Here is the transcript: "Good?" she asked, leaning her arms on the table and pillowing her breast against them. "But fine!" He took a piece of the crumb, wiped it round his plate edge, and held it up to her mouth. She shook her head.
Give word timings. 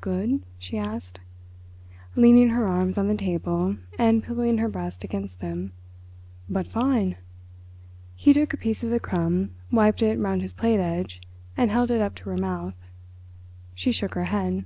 "Good?" 0.00 0.44
she 0.56 0.78
asked, 0.78 1.18
leaning 2.14 2.50
her 2.50 2.64
arms 2.64 2.96
on 2.96 3.08
the 3.08 3.16
table 3.16 3.74
and 3.98 4.22
pillowing 4.22 4.58
her 4.58 4.68
breast 4.68 5.02
against 5.02 5.40
them. 5.40 5.72
"But 6.48 6.68
fine!" 6.68 7.16
He 8.14 8.32
took 8.32 8.54
a 8.54 8.56
piece 8.56 8.84
of 8.84 8.90
the 8.90 9.00
crumb, 9.00 9.50
wiped 9.72 10.00
it 10.00 10.16
round 10.20 10.42
his 10.42 10.52
plate 10.52 10.78
edge, 10.78 11.20
and 11.56 11.72
held 11.72 11.90
it 11.90 12.00
up 12.00 12.14
to 12.14 12.28
her 12.30 12.38
mouth. 12.38 12.76
She 13.74 13.90
shook 13.90 14.14
her 14.14 14.26
head. 14.26 14.64